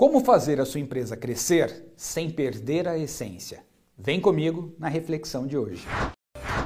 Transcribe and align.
Como 0.00 0.24
fazer 0.24 0.58
a 0.58 0.64
sua 0.64 0.80
empresa 0.80 1.14
crescer 1.14 1.92
sem 1.94 2.30
perder 2.30 2.88
a 2.88 2.96
essência? 2.96 3.62
Vem 3.98 4.18
comigo 4.18 4.74
na 4.78 4.88
reflexão 4.88 5.46
de 5.46 5.58
hoje. 5.58 5.86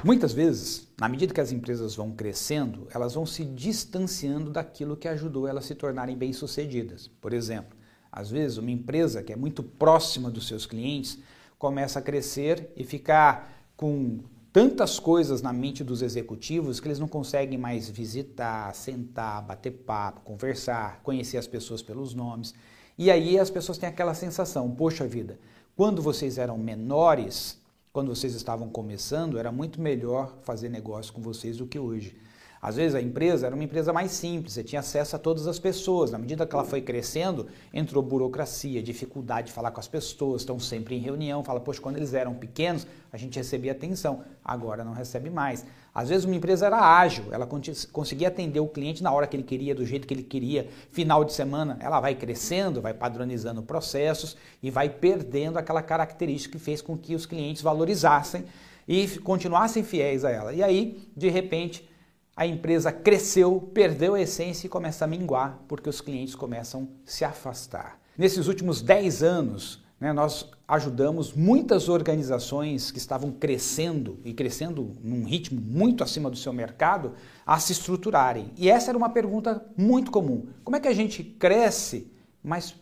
Muitas 0.04 0.32
vezes, 0.32 0.86
na 0.96 1.08
medida 1.08 1.34
que 1.34 1.40
as 1.40 1.50
empresas 1.50 1.96
vão 1.96 2.12
crescendo, 2.12 2.86
elas 2.94 3.14
vão 3.14 3.26
se 3.26 3.44
distanciando 3.44 4.52
daquilo 4.52 4.96
que 4.96 5.08
ajudou 5.08 5.48
elas 5.48 5.64
a 5.64 5.66
se 5.66 5.74
tornarem 5.74 6.16
bem-sucedidas. 6.16 7.08
Por 7.08 7.32
exemplo, 7.32 7.76
às 8.12 8.30
vezes 8.30 8.56
uma 8.56 8.70
empresa 8.70 9.20
que 9.20 9.32
é 9.32 9.36
muito 9.36 9.64
próxima 9.64 10.30
dos 10.30 10.46
seus 10.46 10.64
clientes 10.64 11.18
começa 11.58 11.98
a 11.98 12.02
crescer 12.02 12.70
e 12.76 12.84
ficar 12.84 13.68
com 13.76 14.20
tantas 14.54 15.00
coisas 15.00 15.42
na 15.42 15.52
mente 15.52 15.82
dos 15.82 16.00
executivos 16.00 16.78
que 16.78 16.86
eles 16.86 17.00
não 17.00 17.08
conseguem 17.08 17.58
mais 17.58 17.90
visitar, 17.90 18.72
sentar, 18.72 19.42
bater 19.42 19.72
papo, 19.72 20.20
conversar, 20.20 21.00
conhecer 21.02 21.38
as 21.38 21.48
pessoas 21.48 21.82
pelos 21.82 22.14
nomes. 22.14 22.54
E 22.96 23.10
aí 23.10 23.36
as 23.36 23.50
pessoas 23.50 23.78
têm 23.78 23.88
aquela 23.88 24.14
sensação: 24.14 24.70
poxa 24.70 25.08
vida, 25.08 25.40
quando 25.76 26.00
vocês 26.00 26.38
eram 26.38 26.56
menores, 26.56 27.58
quando 27.92 28.14
vocês 28.14 28.32
estavam 28.32 28.68
começando, 28.68 29.40
era 29.40 29.50
muito 29.50 29.80
melhor 29.80 30.32
fazer 30.44 30.68
negócio 30.68 31.12
com 31.12 31.20
vocês 31.20 31.56
do 31.56 31.66
que 31.66 31.80
hoje. 31.80 32.16
Às 32.64 32.76
vezes 32.76 32.94
a 32.94 33.02
empresa 33.02 33.44
era 33.46 33.54
uma 33.54 33.62
empresa 33.62 33.92
mais 33.92 34.10
simples, 34.10 34.54
você 34.54 34.64
tinha 34.64 34.80
acesso 34.80 35.14
a 35.14 35.18
todas 35.18 35.46
as 35.46 35.58
pessoas. 35.58 36.10
Na 36.10 36.16
medida 36.16 36.46
que 36.46 36.54
ela 36.54 36.64
foi 36.64 36.80
crescendo, 36.80 37.46
entrou 37.74 38.02
burocracia, 38.02 38.82
dificuldade 38.82 39.48
de 39.48 39.52
falar 39.52 39.70
com 39.70 39.80
as 39.80 39.86
pessoas, 39.86 40.40
estão 40.40 40.58
sempre 40.58 40.94
em 40.94 40.98
reunião. 40.98 41.44
Fala, 41.44 41.60
poxa, 41.60 41.78
quando 41.82 41.98
eles 41.98 42.14
eram 42.14 42.32
pequenos, 42.32 42.86
a 43.12 43.18
gente 43.18 43.36
recebia 43.36 43.72
atenção, 43.72 44.24
agora 44.42 44.82
não 44.82 44.94
recebe 44.94 45.28
mais. 45.28 45.66
Às 45.94 46.08
vezes 46.08 46.24
uma 46.24 46.34
empresa 46.34 46.64
era 46.64 46.80
ágil, 46.80 47.26
ela 47.32 47.46
conseguia 47.92 48.28
atender 48.28 48.60
o 48.60 48.66
cliente 48.66 49.02
na 49.02 49.12
hora 49.12 49.26
que 49.26 49.36
ele 49.36 49.42
queria, 49.42 49.74
do 49.74 49.84
jeito 49.84 50.06
que 50.06 50.14
ele 50.14 50.22
queria. 50.22 50.66
Final 50.90 51.22
de 51.22 51.34
semana, 51.34 51.76
ela 51.80 52.00
vai 52.00 52.14
crescendo, 52.14 52.80
vai 52.80 52.94
padronizando 52.94 53.62
processos 53.62 54.38
e 54.62 54.70
vai 54.70 54.88
perdendo 54.88 55.58
aquela 55.58 55.82
característica 55.82 56.56
que 56.56 56.64
fez 56.64 56.80
com 56.80 56.96
que 56.96 57.14
os 57.14 57.26
clientes 57.26 57.60
valorizassem 57.60 58.46
e 58.88 59.06
continuassem 59.18 59.84
fiéis 59.84 60.24
a 60.24 60.30
ela. 60.30 60.54
E 60.54 60.62
aí, 60.62 61.06
de 61.14 61.28
repente, 61.28 61.92
a 62.36 62.46
empresa 62.46 62.90
cresceu, 62.90 63.60
perdeu 63.72 64.14
a 64.14 64.20
essência 64.20 64.66
e 64.66 64.70
começa 64.70 65.04
a 65.04 65.08
minguar, 65.08 65.62
porque 65.68 65.88
os 65.88 66.00
clientes 66.00 66.34
começam 66.34 66.88
a 67.06 67.10
se 67.10 67.24
afastar. 67.24 68.00
Nesses 68.18 68.48
últimos 68.48 68.82
10 68.82 69.22
anos, 69.22 69.84
né, 70.00 70.12
nós 70.12 70.50
ajudamos 70.66 71.32
muitas 71.32 71.88
organizações 71.88 72.90
que 72.90 72.98
estavam 72.98 73.30
crescendo 73.30 74.18
e 74.24 74.32
crescendo 74.32 74.92
num 75.02 75.24
ritmo 75.24 75.60
muito 75.60 76.02
acima 76.02 76.30
do 76.30 76.36
seu 76.36 76.52
mercado 76.52 77.12
a 77.46 77.58
se 77.58 77.72
estruturarem. 77.72 78.50
E 78.56 78.68
essa 78.68 78.90
era 78.90 78.98
uma 78.98 79.10
pergunta 79.10 79.64
muito 79.76 80.10
comum: 80.10 80.46
como 80.64 80.76
é 80.76 80.80
que 80.80 80.88
a 80.88 80.94
gente 80.94 81.22
cresce, 81.22 82.10
mas 82.42 82.74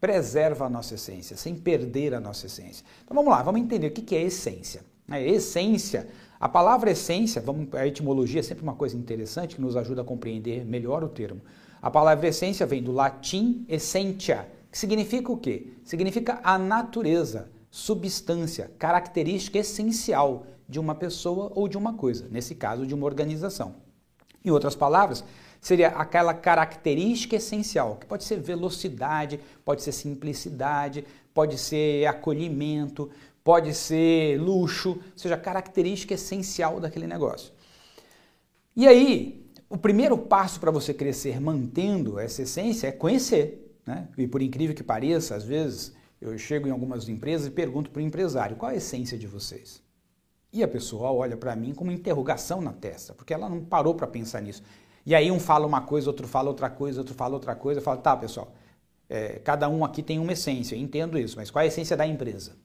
preserva 0.00 0.66
a 0.66 0.70
nossa 0.70 0.94
essência, 0.94 1.36
sem 1.36 1.54
perder 1.54 2.14
a 2.14 2.20
nossa 2.20 2.46
essência? 2.46 2.84
Então 3.04 3.14
vamos 3.14 3.30
lá, 3.30 3.42
vamos 3.42 3.60
entender 3.60 3.88
o 3.88 3.90
que 3.90 4.14
é 4.14 4.22
essência. 4.22 4.82
A 5.08 5.20
essência 5.20 6.08
a 6.40 6.48
palavra 6.48 6.90
essência, 6.90 7.38
vamos, 7.38 7.68
a 7.74 7.86
etimologia 7.86 8.40
é 8.40 8.42
sempre 8.42 8.62
uma 8.62 8.74
coisa 8.74 8.96
interessante 8.96 9.56
que 9.56 9.60
nos 9.60 9.76
ajuda 9.76 10.00
a 10.00 10.04
compreender 10.04 10.64
melhor 10.64 11.04
o 11.04 11.08
termo. 11.08 11.42
A 11.82 11.90
palavra 11.90 12.28
essência 12.28 12.64
vem 12.64 12.82
do 12.82 12.92
latim 12.92 13.66
essentia, 13.68 14.48
que 14.72 14.78
significa 14.78 15.30
o 15.30 15.36
quê? 15.36 15.74
Significa 15.84 16.40
a 16.42 16.58
natureza, 16.58 17.50
substância, 17.70 18.70
característica 18.78 19.58
essencial 19.58 20.46
de 20.66 20.80
uma 20.80 20.94
pessoa 20.94 21.52
ou 21.54 21.68
de 21.68 21.76
uma 21.76 21.92
coisa, 21.92 22.26
nesse 22.30 22.54
caso 22.54 22.86
de 22.86 22.94
uma 22.94 23.04
organização. 23.04 23.74
Em 24.42 24.50
outras 24.50 24.74
palavras, 24.74 25.22
seria 25.60 25.88
aquela 25.88 26.32
característica 26.32 27.36
essencial, 27.36 27.96
que 27.96 28.06
pode 28.06 28.24
ser 28.24 28.40
velocidade, 28.40 29.38
pode 29.62 29.82
ser 29.82 29.92
simplicidade, 29.92 31.04
pode 31.34 31.58
ser 31.58 32.06
acolhimento, 32.06 33.10
pode 33.42 33.74
ser 33.74 34.40
luxo, 34.40 34.90
ou 34.90 35.02
seja, 35.16 35.36
característica 35.36 36.14
essencial 36.14 36.80
daquele 36.80 37.06
negócio. 37.06 37.52
E 38.76 38.86
aí, 38.86 39.50
o 39.68 39.76
primeiro 39.76 40.16
passo 40.18 40.58
para 40.58 40.70
você 40.70 40.92
crescer 40.92 41.40
mantendo 41.40 42.18
essa 42.18 42.42
essência 42.42 42.88
é 42.88 42.92
conhecer. 42.92 43.76
Né? 43.86 44.08
E 44.18 44.26
por 44.26 44.42
incrível 44.42 44.74
que 44.74 44.82
pareça, 44.82 45.34
às 45.34 45.44
vezes 45.44 45.94
eu 46.20 46.36
chego 46.36 46.68
em 46.68 46.70
algumas 46.70 47.08
empresas 47.08 47.46
e 47.46 47.50
pergunto 47.50 47.90
para 47.90 48.00
o 48.00 48.02
empresário 48.02 48.56
qual 48.56 48.70
a 48.70 48.74
essência 48.74 49.16
de 49.16 49.26
vocês. 49.26 49.82
E 50.52 50.62
a 50.62 50.68
pessoa 50.68 51.12
olha 51.12 51.36
para 51.36 51.54
mim 51.54 51.72
com 51.72 51.84
uma 51.84 51.92
interrogação 51.92 52.60
na 52.60 52.72
testa, 52.72 53.14
porque 53.14 53.32
ela 53.32 53.48
não 53.48 53.64
parou 53.64 53.94
para 53.94 54.06
pensar 54.06 54.42
nisso. 54.42 54.62
E 55.06 55.14
aí 55.14 55.30
um 55.30 55.40
fala 55.40 55.66
uma 55.66 55.80
coisa, 55.80 56.10
outro 56.10 56.26
fala 56.26 56.48
outra 56.48 56.68
coisa, 56.68 57.00
outro 57.00 57.14
fala 57.14 57.34
outra 57.34 57.54
coisa. 57.54 57.80
Eu 57.80 57.84
falo, 57.84 58.00
tá, 58.00 58.16
pessoal, 58.16 58.52
é, 59.08 59.38
cada 59.38 59.68
um 59.68 59.84
aqui 59.84 60.02
tem 60.02 60.18
uma 60.18 60.32
essência, 60.32 60.76
entendo 60.76 61.18
isso, 61.18 61.36
mas 61.36 61.50
qual 61.50 61.62
é 61.62 61.64
a 61.64 61.68
essência 61.68 61.96
da 61.96 62.06
empresa? 62.06 62.56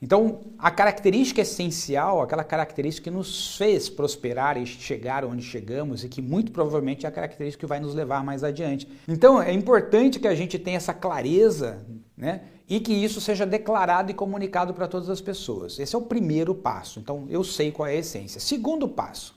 Então, 0.00 0.42
a 0.56 0.70
característica 0.70 1.40
essencial, 1.40 2.22
aquela 2.22 2.44
característica 2.44 3.10
que 3.10 3.16
nos 3.16 3.56
fez 3.56 3.88
prosperar 3.88 4.56
e 4.56 4.64
chegar 4.64 5.24
onde 5.24 5.42
chegamos 5.42 6.04
e 6.04 6.08
que 6.08 6.22
muito 6.22 6.52
provavelmente 6.52 7.04
é 7.04 7.08
a 7.08 7.12
característica 7.12 7.60
que 7.60 7.68
vai 7.68 7.80
nos 7.80 7.94
levar 7.94 8.22
mais 8.22 8.44
adiante. 8.44 8.88
Então, 9.08 9.42
é 9.42 9.52
importante 9.52 10.20
que 10.20 10.28
a 10.28 10.34
gente 10.36 10.56
tenha 10.56 10.76
essa 10.76 10.94
clareza, 10.94 11.84
né? 12.16 12.42
E 12.68 12.78
que 12.78 12.92
isso 12.92 13.20
seja 13.20 13.44
declarado 13.44 14.10
e 14.10 14.14
comunicado 14.14 14.72
para 14.72 14.86
todas 14.86 15.10
as 15.10 15.20
pessoas. 15.20 15.78
Esse 15.80 15.96
é 15.96 15.98
o 15.98 16.02
primeiro 16.02 16.54
passo. 16.54 17.00
Então, 17.00 17.26
eu 17.28 17.42
sei 17.42 17.72
qual 17.72 17.88
é 17.88 17.92
a 17.92 17.96
essência. 17.96 18.40
Segundo 18.40 18.86
passo. 18.86 19.36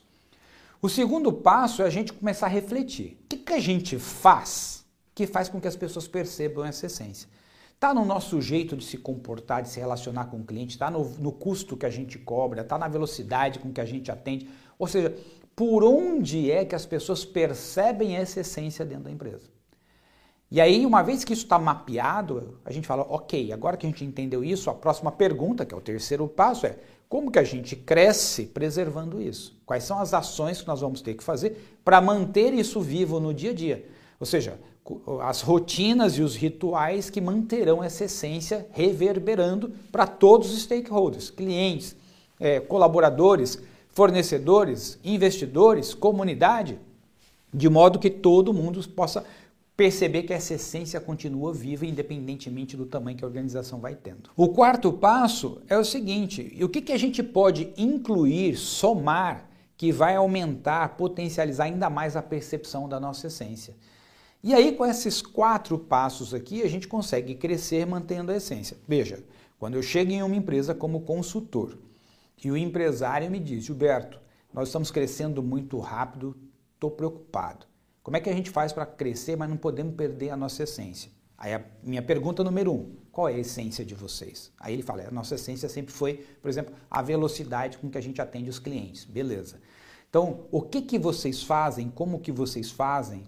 O 0.80 0.88
segundo 0.88 1.32
passo 1.32 1.82
é 1.82 1.86
a 1.86 1.90
gente 1.90 2.12
começar 2.12 2.46
a 2.46 2.50
refletir. 2.50 3.18
O 3.24 3.28
que, 3.28 3.36
que 3.38 3.52
a 3.52 3.60
gente 3.60 3.98
faz 3.98 4.84
que 5.14 5.26
faz 5.26 5.48
com 5.48 5.60
que 5.60 5.68
as 5.68 5.76
pessoas 5.76 6.06
percebam 6.06 6.64
essa 6.64 6.86
essência? 6.86 7.28
Está 7.82 7.92
no 7.92 8.04
nosso 8.04 8.40
jeito 8.40 8.76
de 8.76 8.84
se 8.84 8.96
comportar, 8.96 9.60
de 9.60 9.68
se 9.68 9.80
relacionar 9.80 10.26
com 10.26 10.36
o 10.36 10.44
cliente, 10.44 10.76
está 10.76 10.88
no, 10.88 11.02
no, 11.18 11.32
custo 11.32 11.76
que 11.76 11.84
a 11.84 11.90
gente 11.90 12.16
cobra, 12.16 12.60
está 12.60 12.78
na 12.78 12.86
velocidade 12.86 13.58
com 13.58 13.72
que 13.72 13.80
a 13.80 13.84
gente 13.84 14.08
atende. 14.08 14.48
Ou 14.78 14.86
seja, 14.86 15.12
por 15.56 15.82
onde 15.82 16.48
é 16.48 16.64
que 16.64 16.76
as 16.76 16.86
pessoas 16.86 17.24
percebem 17.24 18.14
essa 18.14 18.38
essência 18.38 18.84
dentro 18.84 19.06
da 19.06 19.10
empresa? 19.10 19.50
E 20.48 20.60
aí, 20.60 20.86
uma 20.86 21.02
vez 21.02 21.24
que 21.24 21.32
isso 21.32 21.42
está 21.42 21.58
mapeado, 21.58 22.60
a 22.64 22.70
gente 22.70 22.86
fala, 22.86 23.02
ok, 23.02 23.52
agora 23.52 23.76
que 23.76 23.84
a 23.84 23.90
gente 23.90 24.04
entendeu 24.04 24.44
isso, 24.44 24.70
a 24.70 24.74
próxima 24.74 25.10
pergunta, 25.10 25.66
que 25.66 25.74
é 25.74 25.76
o 25.76 25.80
terceiro 25.80 26.28
passo, 26.28 26.66
é 26.66 26.78
como 27.08 27.32
que 27.32 27.38
a 27.40 27.44
gente 27.44 27.74
cresce 27.74 28.46
preservando 28.46 29.20
isso? 29.20 29.60
Quais 29.66 29.82
são 29.82 29.98
as 29.98 30.14
ações 30.14 30.60
que 30.60 30.68
nós 30.68 30.80
vamos 30.80 31.02
ter 31.02 31.14
que 31.14 31.24
fazer 31.24 31.80
para 31.84 32.00
manter 32.00 32.54
isso 32.54 32.80
vivo 32.80 33.18
no 33.18 33.34
dia 33.34 33.50
a 33.50 33.54
dia? 33.54 33.88
Ou 34.20 34.26
seja, 34.26 34.56
as 35.22 35.40
rotinas 35.40 36.18
e 36.18 36.22
os 36.22 36.34
rituais 36.34 37.08
que 37.08 37.20
manterão 37.20 37.82
essa 37.82 38.04
essência 38.04 38.66
reverberando 38.72 39.72
para 39.90 40.06
todos 40.06 40.52
os 40.52 40.62
stakeholders, 40.62 41.30
clientes, 41.30 41.94
é, 42.40 42.58
colaboradores, 42.58 43.62
fornecedores, 43.92 44.98
investidores, 45.04 45.94
comunidade, 45.94 46.78
de 47.54 47.68
modo 47.68 47.98
que 47.98 48.10
todo 48.10 48.52
mundo 48.52 48.86
possa 48.88 49.24
perceber 49.76 50.24
que 50.24 50.32
essa 50.32 50.54
essência 50.54 51.00
continua 51.00 51.52
viva 51.52 51.86
independentemente 51.86 52.76
do 52.76 52.86
tamanho 52.86 53.16
que 53.16 53.24
a 53.24 53.26
organização 53.26 53.78
vai 53.78 53.94
tendo. 53.94 54.30
O 54.36 54.48
quarto 54.48 54.92
passo 54.92 55.60
é 55.68 55.76
o 55.76 55.84
seguinte: 55.84 56.56
o 56.62 56.68
que, 56.68 56.80
que 56.80 56.92
a 56.92 56.98
gente 56.98 57.22
pode 57.22 57.72
incluir, 57.76 58.56
somar, 58.56 59.48
que 59.76 59.92
vai 59.92 60.16
aumentar, 60.16 60.96
potencializar 60.96 61.64
ainda 61.64 61.88
mais 61.88 62.16
a 62.16 62.22
percepção 62.22 62.88
da 62.88 62.98
nossa 62.98 63.26
essência? 63.26 63.74
E 64.44 64.52
aí, 64.52 64.72
com 64.72 64.84
esses 64.84 65.22
quatro 65.22 65.78
passos 65.78 66.34
aqui, 66.34 66.62
a 66.62 66.68
gente 66.68 66.88
consegue 66.88 67.36
crescer 67.36 67.86
mantendo 67.86 68.32
a 68.32 68.36
essência. 68.36 68.76
Veja, 68.88 69.22
quando 69.56 69.74
eu 69.74 69.82
chego 69.82 70.10
em 70.10 70.20
uma 70.20 70.34
empresa 70.34 70.74
como 70.74 71.02
consultor 71.02 71.78
e 72.42 72.50
o 72.50 72.56
empresário 72.56 73.30
me 73.30 73.38
diz, 73.38 73.64
Gilberto, 73.64 74.20
nós 74.52 74.68
estamos 74.68 74.90
crescendo 74.90 75.44
muito 75.44 75.78
rápido, 75.78 76.36
estou 76.74 76.90
preocupado. 76.90 77.66
Como 78.02 78.16
é 78.16 78.20
que 78.20 78.28
a 78.28 78.32
gente 78.32 78.50
faz 78.50 78.72
para 78.72 78.84
crescer, 78.84 79.36
mas 79.36 79.48
não 79.48 79.56
podemos 79.56 79.94
perder 79.94 80.30
a 80.30 80.36
nossa 80.36 80.64
essência? 80.64 81.12
Aí 81.38 81.54
a 81.54 81.64
minha 81.80 82.02
pergunta 82.02 82.42
número 82.42 82.72
um, 82.72 82.96
qual 83.12 83.28
é 83.28 83.34
a 83.34 83.38
essência 83.38 83.84
de 83.84 83.94
vocês? 83.94 84.50
Aí 84.58 84.74
ele 84.74 84.82
fala, 84.82 85.06
a 85.06 85.10
nossa 85.12 85.36
essência 85.36 85.68
sempre 85.68 85.94
foi, 85.94 86.14
por 86.40 86.48
exemplo, 86.48 86.74
a 86.90 87.00
velocidade 87.00 87.78
com 87.78 87.88
que 87.88 87.98
a 87.98 88.00
gente 88.00 88.20
atende 88.20 88.50
os 88.50 88.58
clientes. 88.58 89.04
Beleza. 89.04 89.60
Então, 90.10 90.46
o 90.50 90.60
que, 90.60 90.82
que 90.82 90.98
vocês 90.98 91.42
fazem, 91.42 91.88
como 91.88 92.20
que 92.20 92.30
vocês 92.30 92.70
fazem 92.70 93.22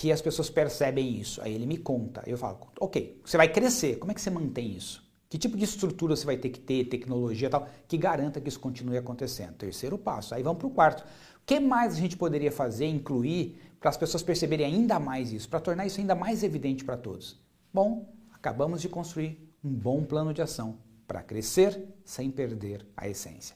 que 0.00 0.10
as 0.10 0.22
pessoas 0.22 0.48
percebem 0.48 1.20
isso. 1.20 1.42
Aí 1.42 1.54
ele 1.54 1.66
me 1.66 1.76
conta. 1.76 2.22
Eu 2.26 2.38
falo, 2.38 2.58
ok, 2.80 3.20
você 3.22 3.36
vai 3.36 3.52
crescer, 3.52 3.98
como 3.98 4.10
é 4.10 4.14
que 4.14 4.20
você 4.22 4.30
mantém 4.30 4.74
isso? 4.74 5.06
Que 5.28 5.36
tipo 5.36 5.58
de 5.58 5.64
estrutura 5.64 6.16
você 6.16 6.24
vai 6.24 6.38
ter 6.38 6.48
que 6.48 6.58
ter, 6.58 6.86
tecnologia 6.86 7.48
e 7.48 7.50
tal, 7.50 7.68
que 7.86 7.98
garanta 7.98 8.40
que 8.40 8.48
isso 8.48 8.58
continue 8.58 8.96
acontecendo? 8.96 9.56
Terceiro 9.56 9.98
passo. 9.98 10.34
Aí 10.34 10.42
vamos 10.42 10.58
para 10.58 10.68
o 10.68 10.70
quarto. 10.70 11.02
O 11.02 11.44
que 11.44 11.60
mais 11.60 11.92
a 11.92 11.96
gente 11.96 12.16
poderia 12.16 12.50
fazer, 12.50 12.86
incluir, 12.86 13.60
para 13.78 13.90
as 13.90 13.98
pessoas 13.98 14.22
perceberem 14.22 14.64
ainda 14.64 14.98
mais 14.98 15.34
isso, 15.34 15.46
para 15.50 15.60
tornar 15.60 15.84
isso 15.84 16.00
ainda 16.00 16.14
mais 16.14 16.42
evidente 16.42 16.82
para 16.82 16.96
todos? 16.96 17.38
Bom, 17.70 18.10
acabamos 18.32 18.80
de 18.80 18.88
construir 18.88 19.52
um 19.62 19.68
bom 19.68 20.02
plano 20.02 20.32
de 20.32 20.40
ação 20.40 20.78
para 21.06 21.22
crescer 21.22 21.78
sem 22.06 22.30
perder 22.30 22.86
a 22.96 23.06
essência. 23.06 23.54